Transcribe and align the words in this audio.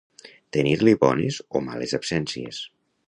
Tenir-li 0.57 0.95
bones 1.03 1.37
o 1.59 1.61
males 1.67 1.95
absències. 1.99 2.63